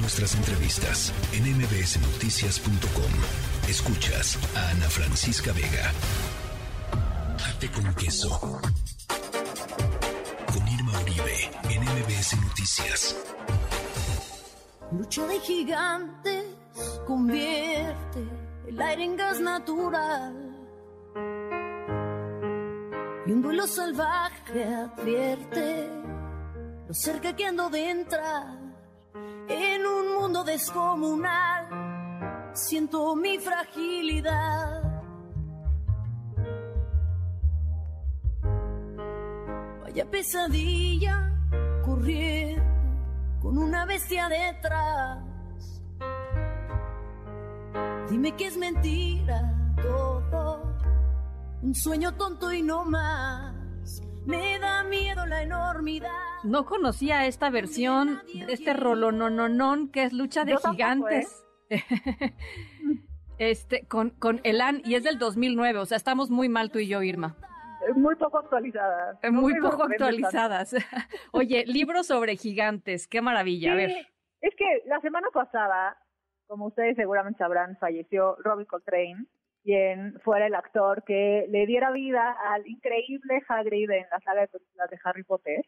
Nuestras 0.00 0.34
entrevistas 0.36 1.12
en 1.32 1.42
mbsnoticias.com. 1.56 3.68
Escuchas 3.68 4.38
a 4.56 4.70
Ana 4.70 4.88
Francisca 4.88 5.52
Vega. 5.52 5.92
Ate 7.48 7.68
con 7.70 7.92
queso. 7.94 8.60
Con 10.52 10.68
Irma 10.68 11.00
Uribe 11.00 11.50
en 11.70 11.82
MBS 11.82 12.40
Noticias. 12.40 13.16
Lucha 14.92 15.26
de 15.26 15.40
gigantes 15.40 16.44
convierte 17.04 18.24
el 18.68 18.80
aire 18.80 19.04
en 19.04 19.16
gas 19.16 19.40
natural. 19.40 20.44
Y 23.26 23.32
un 23.32 23.42
duelo 23.42 23.66
salvaje 23.66 24.64
advierte 24.64 25.88
lo 26.86 26.94
cerca 26.94 27.34
que 27.34 27.46
ando 27.46 27.68
de 27.68 27.90
entrar 27.90 28.67
mundo 30.28 30.44
descomunal. 30.44 32.52
Siento 32.52 33.16
mi 33.16 33.38
fragilidad. 33.38 34.82
Vaya 39.82 40.04
pesadilla 40.10 41.32
corriendo 41.82 42.62
con 43.40 43.56
una 43.56 43.86
bestia 43.86 44.28
detrás. 44.28 45.24
Dime 48.10 48.36
que 48.36 48.48
es 48.48 48.56
mentira 48.58 49.54
todo, 49.80 50.76
un 51.62 51.74
sueño 51.74 52.14
tonto 52.16 52.52
y 52.52 52.62
no 52.62 52.84
más. 52.84 53.54
Me 54.26 54.58
da 54.58 54.84
miedo 54.84 55.24
la 55.24 55.42
enormidad. 55.42 56.27
No 56.44 56.64
conocía 56.64 57.26
esta 57.26 57.50
versión 57.50 58.20
de 58.32 58.52
este 58.52 58.72
rolonononon 58.72 59.90
que 59.90 60.04
es 60.04 60.12
lucha 60.12 60.44
de 60.44 60.56
gigantes. 60.56 61.44
este, 63.38 63.86
con, 63.86 64.10
con 64.10 64.40
Elan, 64.44 64.80
y 64.84 64.94
es 64.94 65.04
del 65.04 65.18
2009, 65.18 65.80
o 65.80 65.86
sea, 65.86 65.96
estamos 65.96 66.30
muy 66.30 66.48
mal 66.48 66.70
tú 66.70 66.78
y 66.78 66.88
yo, 66.88 67.02
Irma. 67.02 67.36
Muy 67.94 68.16
poco 68.16 68.38
actualizadas. 68.38 69.18
Muy 69.30 69.58
poco 69.60 69.84
actualizadas. 69.84 70.74
Oye, 71.32 71.64
libros 71.66 72.06
sobre 72.06 72.36
gigantes, 72.36 73.06
qué 73.08 73.22
maravilla, 73.22 73.72
a 73.72 73.76
ver. 73.76 73.90
Es 74.40 74.54
que 74.56 74.82
la 74.86 75.00
semana 75.00 75.28
pasada, 75.32 75.96
como 76.46 76.66
ustedes 76.66 76.96
seguramente 76.96 77.38
sabrán, 77.38 77.76
falleció 77.78 78.36
Robbie 78.36 78.66
Coltrane, 78.66 79.26
quien 79.62 80.18
fuera 80.20 80.46
el 80.46 80.54
actor 80.54 81.02
que 81.04 81.46
le 81.48 81.66
diera 81.66 81.90
vida 81.90 82.36
al 82.52 82.66
increíble 82.66 83.42
Hagrid 83.48 83.90
en 83.90 84.06
la 84.10 84.20
saga 84.20 84.42
de 84.42 84.48
películas 84.48 84.90
de 84.90 84.98
Harry 85.04 85.24
Potter. 85.24 85.64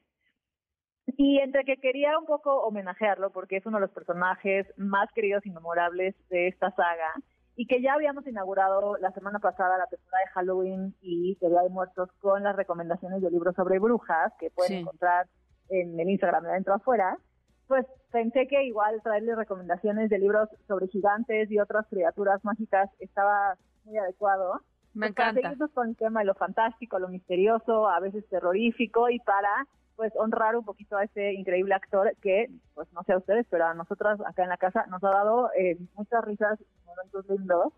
Y 1.17 1.39
entre 1.39 1.65
que 1.65 1.77
quería 1.77 2.19
un 2.19 2.27
poco 2.27 2.63
homenajearlo, 2.63 3.31
porque 3.31 3.57
es 3.57 3.67
uno 3.67 3.79
de 3.79 3.83
los 3.83 3.91
personajes 3.91 4.67
más 4.77 5.11
queridos 5.13 5.45
y 5.47 5.51
memorables 5.51 6.15
de 6.29 6.49
esta 6.49 6.71
saga, 6.73 7.15
y 7.57 7.67
que 7.67 7.83
ya 7.83 7.95
habíamos 7.95 8.27
inaugurado 8.27 8.97
la 8.99 9.13
semana 9.13 9.39
pasada 9.39 9.77
la 9.77 9.87
temporada 9.87 10.25
de 10.25 10.31
Halloween 10.33 10.95
y 11.03 11.37
de 11.41 11.49
Día 11.49 11.63
de 11.63 11.69
Muertos 11.69 12.11
con 12.21 12.43
las 12.43 12.57
recomendaciones 12.57 13.21
de 13.21 13.31
libros 13.31 13.55
sobre 13.55 13.79
brujas 13.79 14.33
que 14.39 14.51
pueden 14.51 14.79
encontrar 14.79 15.27
en 15.69 15.99
el 15.99 16.09
Instagram 16.09 16.45
de 16.45 16.51
adentro 16.51 16.75
afuera, 16.75 17.19
pues 17.69 17.87
pensé 18.11 18.49
que 18.49 18.65
igual 18.65 19.01
traerles 19.03 19.37
recomendaciones 19.37 20.11
de 20.11 20.19
libros 20.19 20.49
sobre 20.67 20.89
gigantes 20.89 21.51
y 21.51 21.61
otras 21.61 21.87
criaturas 21.89 22.45
mágicas 22.45 22.91
estaba 22.99 23.57
muy 23.85 23.97
adecuado. 23.99 24.61
Me 24.95 25.07
pues, 25.07 25.11
encanta. 25.11 25.41
Para 25.41 25.49
seguirnos 25.49 25.71
con 25.73 25.89
el 25.89 25.97
tema 25.97 26.21
de 26.21 26.27
lo 26.27 26.35
fantástico, 26.35 26.99
lo 26.99 27.09
misterioso, 27.09 27.89
a 27.89 28.01
veces 28.01 28.29
terrorífico 28.29 29.09
y 29.09 29.19
para 29.21 29.67
pues 29.97 30.13
honrar 30.17 30.57
un 30.57 30.65
poquito 30.65 30.97
a 30.97 31.05
ese 31.05 31.35
increíble 31.35 31.75
actor 31.75 32.17
que, 32.23 32.51
pues 32.75 32.91
no 32.95 33.03
sé 33.03 33.13
a 33.13 33.19
ustedes, 33.19 33.47
pero 33.51 33.67
a 33.67 33.75
nosotras 33.75 34.19
acá 34.25 34.43
en 34.43 34.49
la 34.49 34.57
casa 34.57 34.87
nos 34.87 35.05
ha 35.05 35.11
dado 35.11 35.51
eh, 35.53 35.77
muchas 35.95 36.25
risas 36.25 36.59
y 36.59 36.87
momentos 36.87 37.29
lindos. 37.29 37.73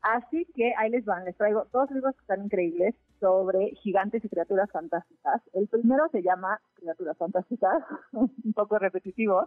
Así 0.00 0.46
que 0.56 0.74
ahí 0.78 0.90
les 0.90 1.04
van, 1.04 1.24
les 1.24 1.36
traigo 1.36 1.66
dos 1.70 1.90
libros 1.90 2.14
que 2.14 2.22
están 2.22 2.42
increíbles 2.42 2.94
sobre 3.20 3.70
gigantes 3.82 4.24
y 4.24 4.28
criaturas 4.28 4.70
fantásticas. 4.70 5.42
El 5.52 5.68
primero 5.68 6.08
se 6.10 6.22
llama 6.22 6.60
Criaturas 6.74 7.16
Fantásticas, 7.18 7.84
un 8.12 8.52
poco 8.52 8.78
repetitivo, 8.78 9.46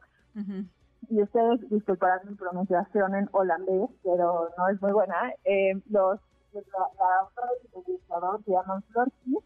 y 1.10 1.22
ustedes 1.22 1.70
disculparán 1.70 2.30
mi 2.30 2.36
pronunciación 2.36 3.16
en 3.16 3.28
holandés, 3.32 3.90
pero 4.04 4.50
no 4.58 4.68
es 4.70 4.82
muy 4.82 4.92
buena. 4.92 5.34
Eh, 5.44 5.82
los, 5.90 6.20
la, 6.62 6.80
la 7.00 7.20
autora 7.22 7.50
y 7.64 7.78
el 7.78 7.84
ilustrador 7.88 8.44
se 8.44 8.52
llaman 8.52 8.84
Florky 8.84 9.38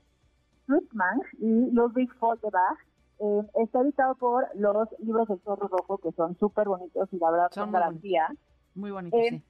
Friedman 0.66 1.22
y 1.40 1.72
Ludwig 1.72 2.14
Foltebach. 2.16 2.78
Eh, 3.20 3.42
está 3.64 3.82
editado 3.82 4.16
por 4.16 4.48
los 4.56 4.88
libros 5.00 5.28
del 5.28 5.40
Zorro 5.42 5.68
Rojo, 5.68 5.98
que 5.98 6.12
son 6.14 6.38
súper 6.38 6.68
bonitos 6.68 7.10
y 7.12 7.18
la 7.18 7.32
verdad 7.32 7.48
son, 7.52 7.66
Son 7.66 7.72
garantía. 7.74 8.28
Muy 8.76 8.92
bonitos, 8.92 9.20
Eh, 9.20 9.30
sí. 9.32 9.44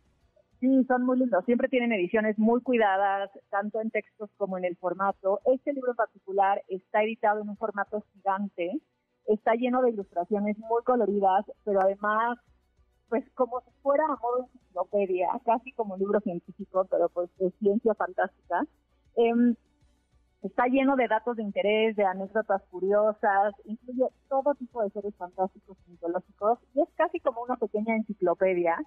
Sí, 0.60 0.84
son 0.90 1.06
muy 1.06 1.18
lindos. 1.18 1.46
Siempre 1.46 1.70
tienen 1.70 1.94
ediciones 1.94 2.38
muy 2.38 2.62
cuidadas, 2.62 3.30
tanto 3.50 3.80
en 3.80 3.92
textos 3.92 4.30
como 4.36 4.58
en 4.58 4.66
el 4.66 4.76
formato. 4.76 5.40
Este 5.46 5.72
libro 5.72 5.92
en 5.92 5.96
particular 5.96 6.62
está 6.68 7.02
editado 7.02 7.42
en 7.42 7.48
un 7.50 7.56
formato 7.56 8.04
gigante. 8.14 8.82
Está 9.26 9.54
lleno 9.54 9.82
de 9.82 9.92
ilustraciones 9.92 10.58
muy 10.58 10.84
coloridas, 10.84 11.46
pero 11.64 11.80
además, 11.82 12.40
pues 13.10 13.26
como 13.34 13.60
si 13.62 13.72
fuera 13.82 14.06
a 14.06 14.16
modo 14.18 14.46
enciclopedia, 14.46 15.30
casi 15.46 15.72
como 15.74 15.96
un 15.96 16.00
libro 16.00 16.20
científico, 16.22 16.86
pero 16.90 17.10
pues 17.10 17.30
de 17.38 17.52
ciencia 17.60 17.94
fantástica. 17.96 18.66
Em, 19.16 19.56
está 20.44 20.68
lleno 20.68 20.96
de 20.96 21.08
datos 21.08 21.36
de 21.36 21.44
interés, 21.44 21.96
de 21.96 22.06
anécdotas 22.06 22.62
curiosas, 22.70 23.54
incluye 23.66 24.08
todo 24.30 24.56
tipo 24.56 24.82
de 24.84 24.90
seres 24.92 25.16
fantásticos 25.16 25.78
y 25.88 25.92
mitológicos, 25.92 26.60
y 26.76 26.82
es 26.82 26.90
casi 26.96 27.20
como 27.20 27.42
una 27.42 27.58
pequeña 27.58 27.96
enciclopedia 27.96 28.78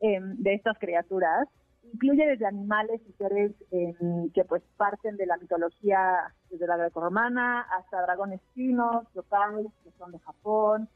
em, 0.00 0.36
de 0.36 0.54
estas 0.54 0.78
criaturas. 0.78 1.48
Incluye 1.82 2.26
desde 2.26 2.46
animales 2.46 3.00
y 3.08 3.12
seres 3.14 3.52
em, 3.70 4.30
que 4.32 4.44
pues 4.44 4.62
parten 4.76 5.16
de 5.16 5.26
la 5.26 5.38
mitología 5.38 6.34
desde 6.50 6.66
la 6.66 6.76
grecorromana 6.76 7.62
hasta 7.62 8.02
dragones 8.02 8.40
chinos, 8.54 9.06
yokais, 9.14 9.66
que 9.82 9.90
son 9.98 10.12
de 10.12 10.18
Japón. 10.18 10.88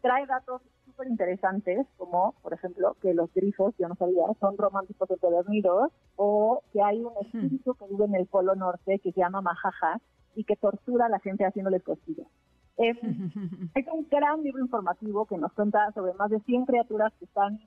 Trae 0.00 0.26
datos 0.26 0.62
súper 0.98 1.08
interesantes, 1.08 1.86
como 1.96 2.34
por 2.42 2.52
ejemplo 2.52 2.96
que 3.00 3.14
los 3.14 3.32
grifos, 3.32 3.74
yo 3.78 3.88
no 3.88 3.94
sabía, 3.94 4.24
son 4.40 4.58
románticos 4.58 5.08
empedernidos, 5.10 5.92
o 6.16 6.62
que 6.72 6.82
hay 6.82 7.02
un 7.04 7.12
espíritu 7.20 7.74
que 7.74 7.86
vive 7.86 8.04
en 8.04 8.16
el 8.16 8.26
polo 8.26 8.56
norte 8.56 8.98
que 8.98 9.12
se 9.12 9.20
llama 9.20 9.40
Majaja 9.40 10.00
y 10.34 10.44
que 10.44 10.56
tortura 10.56 11.06
a 11.06 11.08
la 11.08 11.20
gente 11.20 11.46
haciéndole 11.46 11.80
costillas. 11.80 12.26
Es, 12.76 12.96
es 13.74 13.86
un 13.92 14.08
gran 14.10 14.42
libro 14.42 14.60
informativo 14.60 15.26
que 15.26 15.38
nos 15.38 15.52
cuenta 15.52 15.92
sobre 15.92 16.14
más 16.14 16.30
de 16.30 16.40
100 16.40 16.66
criaturas 16.66 17.12
que 17.18 17.26
están 17.26 17.60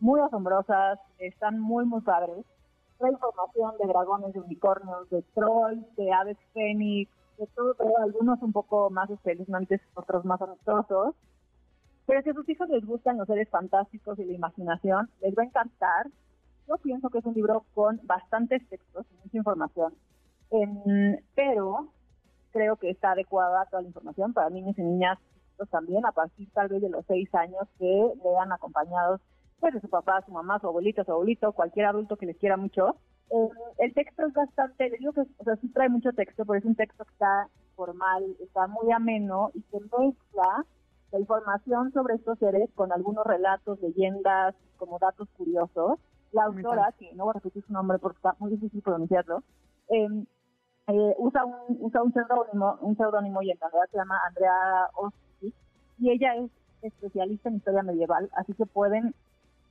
muy 0.00 0.20
asombrosas, 0.20 0.98
están 1.18 1.60
muy, 1.60 1.84
muy 1.84 2.00
padres. 2.00 2.44
Trae 2.98 3.12
información 3.12 3.72
de 3.80 3.86
dragones, 3.86 4.32
de 4.32 4.40
unicornios, 4.40 5.08
de 5.10 5.22
trolls, 5.34 5.96
de 5.96 6.12
aves 6.12 6.36
fénix, 6.52 7.10
de 7.38 7.46
todo, 7.48 7.74
pero 7.74 7.98
algunos 7.98 8.42
un 8.42 8.52
poco 8.52 8.90
más 8.90 9.08
espeluznantes, 9.10 9.80
otros 9.94 10.24
más 10.24 10.42
amistosos. 10.42 11.14
Pero 12.06 12.22
si 12.22 12.30
a 12.30 12.34
sus 12.34 12.48
hijos 12.48 12.68
les 12.68 12.84
gustan 12.84 13.18
los 13.18 13.26
seres 13.26 13.48
fantásticos 13.48 14.18
y 14.18 14.24
la 14.24 14.32
imaginación, 14.32 15.08
les 15.20 15.34
va 15.36 15.42
a 15.42 15.46
encantar. 15.46 16.06
Yo 16.68 16.76
pienso 16.78 17.10
que 17.10 17.18
es 17.18 17.24
un 17.24 17.34
libro 17.34 17.64
con 17.74 18.00
bastantes 18.04 18.66
textos 18.68 19.06
y 19.10 19.14
mucha 19.24 19.36
información, 19.36 19.94
Em, 20.52 21.16
pero 21.34 21.88
creo 22.50 22.76
que 22.76 22.90
está 22.90 23.12
adecuada 23.12 23.64
toda 23.70 23.80
la 23.80 23.88
información 23.88 24.34
para 24.34 24.50
niños 24.50 24.78
y 24.78 24.82
niñas 24.82 25.18
también, 25.70 26.04
a 26.04 26.10
partir 26.10 26.50
tal 26.52 26.68
vez 26.68 26.82
de 26.82 26.90
los 26.90 27.06
seis 27.06 27.32
años 27.34 27.68
que 27.78 28.12
lean 28.24 28.50
acompañados 28.50 29.20
pues 29.60 29.72
de 29.72 29.80
su 29.80 29.88
papá, 29.88 30.20
su 30.26 30.32
mamá, 30.32 30.58
su 30.58 30.66
abuelita, 30.66 31.04
su 31.04 31.12
abuelito, 31.12 31.52
cualquier 31.52 31.86
adulto 31.86 32.16
que 32.16 32.26
les 32.26 32.36
quiera 32.36 32.56
mucho. 32.56 32.96
Eh, 33.30 33.48
el 33.78 33.94
texto 33.94 34.26
es 34.26 34.34
bastante, 34.34 34.90
le 34.90 34.98
digo 34.98 35.12
que 35.12 35.20
o 35.20 35.44
sea, 35.44 35.54
sí 35.56 35.68
trae 35.68 35.88
mucho 35.88 36.12
texto, 36.12 36.44
pero 36.44 36.58
es 36.58 36.64
un 36.64 36.74
texto 36.74 37.04
que 37.04 37.12
está 37.12 37.48
formal, 37.76 38.24
está 38.40 38.66
muy 38.66 38.90
ameno 38.90 39.52
y 39.54 39.62
que 39.62 39.78
mezcla 39.78 40.66
la 41.12 41.20
información 41.20 41.92
sobre 41.92 42.14
estos 42.14 42.38
seres 42.38 42.70
con 42.74 42.90
algunos 42.90 43.24
relatos, 43.26 43.80
leyendas, 43.80 44.54
como 44.78 44.98
datos 44.98 45.28
curiosos. 45.36 45.98
La 46.32 46.44
autora, 46.44 46.94
que 46.98 47.12
no 47.14 47.24
voy 47.24 47.32
a 47.32 47.34
repetir 47.34 47.62
su 47.66 47.72
nombre 47.72 47.98
porque 47.98 48.16
está 48.16 48.34
muy 48.38 48.50
difícil 48.52 48.80
pronunciarlo, 48.80 49.42
eh, 49.88 50.08
eh, 50.88 51.14
usa 51.18 51.44
un 51.44 51.76
usa 51.80 52.02
un 52.02 52.12
seudónimo, 52.12 52.78
un 52.80 52.96
seudónimo 52.96 53.42
y 53.42 53.50
en 53.50 53.58
realidad 53.60 53.88
se 53.90 53.98
llama 53.98 54.18
Andrea 54.26 54.88
Osti 54.94 55.54
y 55.98 56.10
ella 56.10 56.34
es 56.36 56.50
especialista 56.80 57.50
en 57.50 57.56
historia 57.56 57.82
medieval, 57.82 58.30
así 58.34 58.54
que 58.54 58.66
pueden 58.66 59.14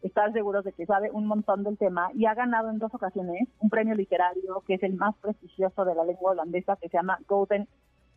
estar 0.04 0.32
seguros 0.32 0.64
de 0.64 0.72
que 0.74 0.86
sabe 0.86 1.12
un 1.12 1.26
montón 1.26 1.64
del 1.64 1.78
tema 1.78 2.12
y 2.14 2.28
ha 2.28 2.36
ganado 2.36 2.70
en 2.70 2.80
dos 2.80 2.94
ocasiones 2.94 3.50
un 3.60 3.70
premio 3.70 3.96
literario 3.96 4.64
que 4.66 4.76
es 4.76 4.84
el 4.84 4.94
más 4.94 5.16
prestigioso 5.18 5.84
de 5.84 5.96
la 5.96 6.06
lengua 6.06 6.32
holandesa 6.32 6.78
que 6.78 6.90
se 6.90 6.98
llama 6.98 7.20
Golden 7.28 7.68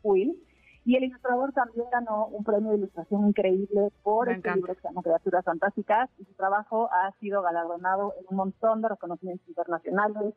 Quill 0.02 0.38
y 0.84 0.96
el 0.96 1.04
ilustrador 1.04 1.52
también 1.52 1.86
ganó 1.90 2.26
un 2.26 2.44
premio 2.44 2.70
de 2.70 2.78
ilustración 2.78 3.28
increíble 3.28 3.90
por 4.02 4.26
Me 4.26 4.34
este 4.34 4.48
encanta. 4.48 4.56
libro 4.56 4.74
que 4.74 4.80
se 4.80 4.88
llama 4.88 5.02
Criaturas 5.02 5.44
Fantásticas 5.44 6.10
y 6.18 6.24
su 6.24 6.34
trabajo 6.34 6.90
ha 6.92 7.12
sido 7.20 7.42
galardonado 7.42 8.14
en 8.20 8.26
un 8.30 8.36
montón 8.36 8.82
de 8.82 8.88
reconocimientos 8.88 9.48
internacionales 9.48 10.34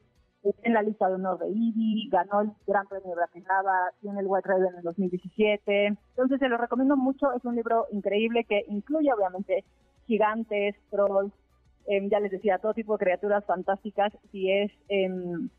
en 0.63 0.73
la 0.73 0.81
lista 0.81 1.07
de 1.07 1.15
honor 1.15 1.39
de 1.39 1.49
IBI, 1.49 2.09
ganó 2.09 2.41
el 2.41 2.51
Gran 2.65 2.87
Premio 2.87 3.09
de 3.09 3.15
Bratislava, 3.15 3.91
tiene 4.01 4.19
el 4.19 4.27
White 4.27 4.47
Raven 4.47 4.67
en 4.67 4.77
el 4.77 4.83
2017. 4.83 5.87
Entonces 5.87 6.39
se 6.39 6.47
lo 6.47 6.57
recomiendo 6.57 6.95
mucho, 6.95 7.33
es 7.33 7.43
un 7.43 7.55
libro 7.55 7.87
increíble 7.91 8.43
que 8.45 8.63
incluye 8.67 9.11
obviamente 9.13 9.65
gigantes, 10.05 10.75
trolls, 10.89 11.33
em, 11.87 12.09
ya 12.09 12.19
les 12.19 12.31
decía, 12.31 12.59
todo 12.59 12.73
tipo 12.73 12.93
de 12.93 13.03
criaturas 13.05 13.45
fantásticas. 13.45 14.13
Si 14.31 14.51
es 14.51 14.71
em, 14.89 15.49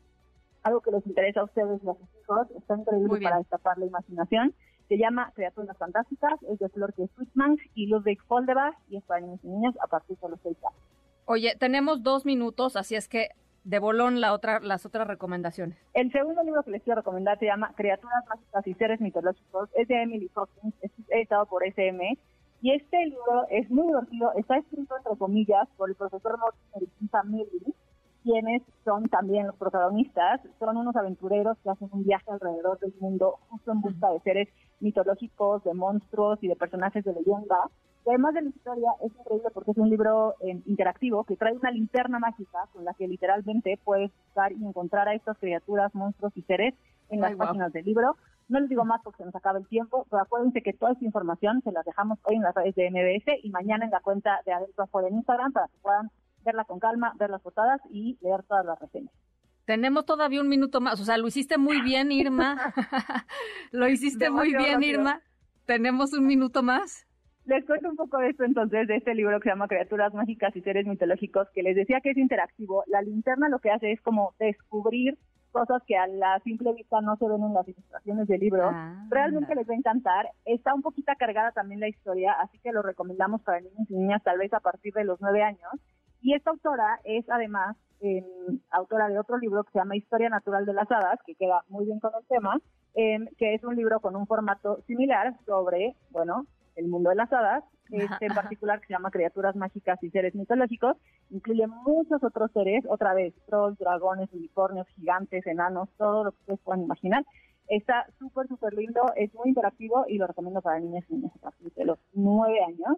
algo 0.63 0.81
que 0.81 0.91
les 0.91 1.05
interesa 1.05 1.41
a 1.41 1.45
ustedes 1.45 1.83
y 1.83 1.89
a 1.89 1.93
sus 1.93 2.09
hijos, 2.21 2.47
está 2.57 2.75
increíble 2.75 3.19
para 3.21 3.37
destapar 3.37 3.77
la 3.77 3.85
imaginación. 3.85 4.53
Se 4.89 4.97
llama 4.97 5.31
Criaturas 5.35 5.77
Fantásticas, 5.77 6.41
es 6.51 6.57
de 6.57 6.67
Florke 6.69 7.07
Sweetman 7.15 7.57
y 7.75 7.85
Ludwig 7.85 8.21
Foldebach 8.23 8.75
y 8.89 8.97
es 8.97 9.03
para 9.03 9.21
niños 9.21 9.39
y 9.43 9.47
niñas 9.47 9.75
a 9.83 9.87
partir 9.87 10.17
de 10.17 10.29
los 10.29 10.39
seis 10.41 10.57
años. 10.57 10.81
Oye, 11.25 11.55
tenemos 11.59 12.01
dos 12.01 12.25
minutos, 12.25 12.75
así 12.75 12.95
es 12.95 13.07
que 13.07 13.29
de 13.63 13.77
bolón 13.77 14.19
la 14.19 14.33
otra, 14.33 14.59
las 14.61 14.87
otras 14.87 15.07
recomendaciones. 15.07 15.77
El 15.93 16.11
segundo 16.11 16.41
libro 16.43 16.63
que 16.63 16.71
les 16.71 16.81
quiero 16.81 17.01
recomendar 17.01 17.37
se 17.37 17.45
llama 17.45 17.71
Criaturas 17.75 18.25
Mágicas 18.27 18.65
y 18.65 18.73
Seres 18.73 18.99
Mitológicos, 18.99 19.69
es 19.75 19.87
de 19.87 20.01
Emily 20.01 20.31
Hawkins, 20.33 20.73
es 20.81 20.91
editado 21.09 21.45
por 21.45 21.63
SM, 21.63 22.17
y 22.61 22.71
este 22.71 23.05
libro 23.05 23.45
es 23.51 23.69
muy 23.69 23.85
divertido, 23.85 24.33
está 24.37 24.57
escrito 24.57 24.97
entre 24.97 25.15
comillas 25.17 25.67
por 25.77 25.89
el 25.89 25.95
profesor 25.95 26.39
Mortimer 26.39 26.89
y 27.53 27.73
quienes 28.23 28.61
son 28.83 29.07
también 29.09 29.47
los 29.47 29.55
protagonistas, 29.55 30.41
son 30.59 30.77
unos 30.77 30.95
aventureros 30.95 31.57
que 31.63 31.69
hacen 31.69 31.89
un 31.91 32.03
viaje 32.03 32.29
alrededor 32.31 32.79
del 32.79 32.93
mundo 32.99 33.39
justo 33.49 33.71
en 33.71 33.81
busca 33.81 34.09
de 34.09 34.19
seres 34.21 34.47
mitológicos, 34.79 35.63
de 35.63 35.73
monstruos 35.73 36.39
y 36.41 36.47
de 36.47 36.55
personajes 36.55 37.03
de 37.03 37.13
leyenda. 37.13 37.57
además 38.05 38.33
de 38.33 38.41
la 38.41 38.49
historia 38.49 38.91
es 39.03 39.11
increíble 39.19 39.49
porque 39.53 39.71
es 39.71 39.77
un 39.77 39.89
libro 39.89 40.35
eh, 40.41 40.61
interactivo 40.65 41.23
que 41.23 41.35
trae 41.35 41.53
una 41.53 41.71
linterna 41.71 42.19
mágica 42.19 42.67
con 42.73 42.83
la 42.85 42.93
que 42.93 43.07
literalmente 43.07 43.79
puedes 43.83 44.11
buscar 44.25 44.51
y 44.51 44.65
encontrar 44.65 45.07
a 45.07 45.13
estas 45.13 45.37
criaturas, 45.37 45.93
monstruos 45.93 46.35
y 46.35 46.41
seres 46.43 46.73
en 47.09 47.21
las 47.21 47.35
páginas 47.35 47.73
del 47.73 47.85
libro. 47.85 48.15
No 48.47 48.59
les 48.59 48.69
digo 48.69 48.83
más 48.83 49.01
porque 49.03 49.17
se 49.17 49.25
nos 49.25 49.35
acaba 49.35 49.59
el 49.59 49.67
tiempo, 49.67 50.07
pero 50.09 50.23
acuérdense 50.23 50.63
que 50.63 50.73
toda 50.73 50.93
esta 50.93 51.05
información 51.05 51.61
se 51.61 51.71
la 51.71 51.83
dejamos 51.83 52.17
hoy 52.23 52.35
en 52.37 52.41
las 52.41 52.55
redes 52.55 52.73
de 52.75 52.89
MBS 52.89 53.43
y 53.43 53.49
mañana 53.51 53.85
en 53.85 53.91
la 53.91 53.99
cuenta 53.99 54.41
de 54.45 54.53
Adentro 54.53 54.85
Afuera 54.85 55.07
en 55.07 55.17
Instagram 55.17 55.51
para 55.51 55.67
que 55.67 55.77
puedan 55.83 56.09
verla 56.49 56.65
con 56.65 56.79
calma, 56.79 57.13
ver 57.17 57.29
las 57.29 57.41
portadas 57.41 57.81
y 57.89 58.17
leer 58.21 58.43
todas 58.43 58.65
las 58.65 58.79
reseñas. 58.79 59.13
Tenemos 59.65 60.05
todavía 60.05 60.41
un 60.41 60.49
minuto 60.49 60.81
más, 60.81 60.99
o 60.99 61.05
sea, 61.05 61.17
lo 61.17 61.27
hiciste 61.27 61.57
muy 61.57 61.81
bien, 61.81 62.11
Irma. 62.11 62.73
lo 63.71 63.87
hiciste 63.87 64.31
muy 64.31 64.55
bien, 64.55 64.81
Irma. 64.81 65.21
Tenemos 65.65 66.13
un 66.13 66.25
minuto 66.25 66.63
más. 66.63 67.05
Les 67.45 67.65
cuento 67.65 67.89
un 67.89 67.95
poco 67.95 68.17
de 68.17 68.29
esto 68.29 68.43
entonces, 68.43 68.87
de 68.87 68.95
este 68.95 69.13
libro 69.13 69.39
que 69.39 69.45
se 69.45 69.49
llama 69.49 69.67
Criaturas 69.67 70.13
Mágicas 70.13 70.55
y 70.55 70.61
Seres 70.61 70.87
Mitológicos, 70.87 71.47
que 71.53 71.63
les 71.63 71.75
decía 71.75 72.01
que 72.01 72.11
es 72.11 72.17
interactivo. 72.17 72.83
La 72.87 73.01
linterna 73.01 73.49
lo 73.49 73.59
que 73.59 73.69
hace 73.69 73.91
es 73.91 74.01
como 74.01 74.33
descubrir 74.39 75.17
cosas 75.51 75.81
que 75.85 75.97
a 75.97 76.07
la 76.07 76.39
simple 76.43 76.73
vista 76.73 77.01
no 77.01 77.15
se 77.17 77.27
ven 77.27 77.43
en 77.43 77.53
las 77.53 77.67
ilustraciones 77.67 78.27
del 78.27 78.39
libro. 78.39 78.69
Ah, 78.71 79.05
Realmente 79.09 79.55
les 79.55 79.67
va 79.67 79.73
a 79.73 79.77
encantar. 79.77 80.29
Está 80.45 80.73
un 80.73 80.81
poquito 80.81 81.11
cargada 81.17 81.51
también 81.51 81.79
la 81.79 81.87
historia, 81.87 82.33
así 82.33 82.59
que 82.59 82.71
lo 82.71 82.81
recomendamos 82.81 83.41
para 83.41 83.59
niños 83.61 83.89
y 83.89 83.95
niñas 83.95 84.23
tal 84.23 84.37
vez 84.37 84.53
a 84.53 84.59
partir 84.59 84.93
de 84.93 85.03
los 85.03 85.19
nueve 85.21 85.43
años. 85.43 85.71
Y 86.21 86.33
esta 86.33 86.51
autora 86.51 86.99
es 87.03 87.29
además 87.29 87.77
em, 88.01 88.23
autora 88.71 89.07
de 89.07 89.19
otro 89.19 89.37
libro 89.37 89.63
que 89.63 89.71
se 89.71 89.79
llama 89.79 89.95
Historia 89.95 90.29
Natural 90.29 90.65
de 90.65 90.73
las 90.73 90.89
Hadas, 90.91 91.19
que 91.25 91.35
queda 91.35 91.63
muy 91.69 91.85
bien 91.85 91.99
con 91.99 92.11
el 92.17 92.25
tema, 92.27 92.59
em, 92.95 93.27
que 93.37 93.53
es 93.53 93.63
un 93.63 93.75
libro 93.75 93.99
con 93.99 94.15
un 94.15 94.27
formato 94.27 94.81
similar 94.87 95.33
sobre, 95.45 95.95
bueno, 96.11 96.45
el 96.75 96.87
mundo 96.87 97.09
de 97.09 97.15
las 97.15 97.31
hadas, 97.31 97.63
este 97.89 98.27
en 98.27 98.33
particular 98.33 98.79
que 98.79 98.87
se 98.87 98.93
llama 98.93 99.11
Criaturas 99.11 99.55
Mágicas 99.55 100.01
y 100.01 100.09
Seres 100.09 100.33
Mitológicos, 100.35 100.95
incluye 101.29 101.67
muchos 101.67 102.23
otros 102.23 102.51
seres, 102.53 102.85
otra 102.87 103.13
vez, 103.13 103.33
trolls, 103.47 103.77
dragones, 103.77 104.31
unicornios, 104.31 104.87
gigantes, 104.95 105.45
enanos, 105.45 105.89
todo 105.97 106.23
lo 106.23 106.31
que 106.31 106.39
ustedes 106.39 106.59
puedan 106.61 106.83
imaginar. 106.83 107.25
Está 107.67 108.07
súper, 108.17 108.47
súper 108.47 108.73
lindo, 108.73 109.01
es 109.15 109.33
muy 109.33 109.49
interactivo 109.49 110.05
y 110.07 110.17
lo 110.17 110.27
recomiendo 110.27 110.61
para 110.61 110.79
niñas 110.79 111.03
y 111.09 111.15
niños 111.15 111.31
a 111.35 111.39
partir 111.39 111.73
de 111.73 111.85
los 111.85 111.99
nueve 112.13 112.63
años 112.63 112.97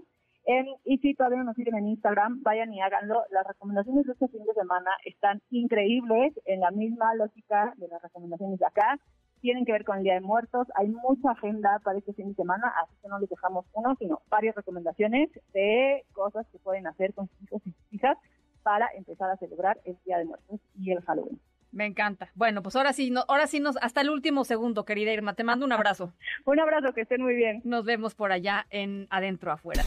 y 0.85 0.97
si 0.97 1.13
todavía 1.13 1.39
no 1.39 1.45
nos 1.45 1.55
siguen 1.55 1.75
en 1.75 1.87
Instagram, 1.87 2.41
vayan 2.43 2.73
y 2.73 2.81
háganlo. 2.81 3.23
Las 3.29 3.45
recomendaciones 3.47 4.05
de 4.05 4.13
este 4.13 4.27
fin 4.27 4.43
de 4.45 4.53
semana 4.53 4.91
están 5.05 5.41
increíbles, 5.49 6.33
en 6.45 6.59
la 6.61 6.71
misma 6.71 7.13
lógica 7.15 7.73
de 7.77 7.87
las 7.87 8.01
recomendaciones 8.01 8.59
de 8.59 8.65
acá. 8.65 8.99
Tienen 9.41 9.65
que 9.65 9.71
ver 9.71 9.85
con 9.85 9.97
el 9.97 10.03
Día 10.03 10.13
de 10.15 10.21
Muertos. 10.21 10.67
Hay 10.75 10.87
mucha 10.87 11.31
agenda 11.31 11.79
para 11.83 11.97
este 11.97 12.13
fin 12.13 12.29
de 12.29 12.35
semana, 12.35 12.73
así 12.81 12.93
que 13.01 13.07
no 13.07 13.19
les 13.19 13.29
dejamos 13.29 13.65
uno, 13.73 13.95
sino 13.97 14.21
varias 14.29 14.55
recomendaciones 14.55 15.29
de 15.53 16.05
cosas 16.13 16.45
que 16.51 16.59
pueden 16.59 16.85
hacer 16.87 17.13
con 17.13 17.27
sus 17.27 17.41
hijos 17.43 17.61
y 17.65 17.71
sus 17.71 17.93
hijas 17.93 18.17
para 18.63 18.87
empezar 18.95 19.29
a 19.31 19.37
celebrar 19.37 19.79
el 19.85 19.97
Día 20.05 20.17
de 20.19 20.25
Muertos 20.25 20.59
y 20.75 20.91
el 20.91 21.01
Halloween. 21.01 21.39
Me 21.71 21.85
encanta. 21.85 22.29
Bueno, 22.35 22.61
pues 22.61 22.75
ahora 22.75 22.91
sí, 22.91 23.11
no, 23.11 23.23
ahora 23.27 23.47
sí 23.47 23.59
nos, 23.59 23.77
hasta 23.77 24.01
el 24.01 24.09
último 24.09 24.43
segundo, 24.43 24.83
querida 24.83 25.13
Irma, 25.13 25.35
te 25.35 25.43
mando 25.43 25.65
un 25.65 25.71
abrazo. 25.71 26.13
un 26.45 26.59
abrazo, 26.59 26.93
que 26.93 27.01
estén 27.01 27.21
muy 27.21 27.33
bien. 27.33 27.61
Nos 27.63 27.85
vemos 27.85 28.13
por 28.13 28.31
allá 28.31 28.67
en 28.69 29.07
Adentro 29.09 29.51
Afuera. 29.51 29.83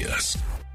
MBS 0.00 0.38
Noticias. 0.38 0.69